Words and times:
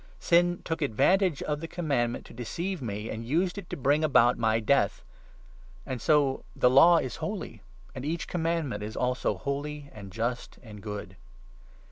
Sin 0.19 0.63
took 0.65 0.81
u 0.81 0.85
advantage 0.85 1.43
of 1.43 1.59
the 1.59 1.67
Commandment 1.67 2.25
to 2.25 2.33
deceive 2.33 2.81
me, 2.81 3.07
and 3.11 3.23
used 3.23 3.59
it 3.59 3.69
to 3.69 3.77
bring 3.77 4.03
about 4.03 4.35
my 4.35 4.59
Death. 4.59 5.03
And 5.85 6.01
so 6.01 6.43
the 6.55 6.71
Law 6.71 6.97
is 6.97 7.17
holy, 7.17 7.61
and 7.93 8.03
12 8.03 8.05
each 8.05 8.27
Commandment 8.27 8.81
is 8.81 8.97
also 8.97 9.37
holy, 9.37 9.91
and 9.93 10.11
just, 10.11 10.57
and 10.63 10.81
good. 10.81 11.17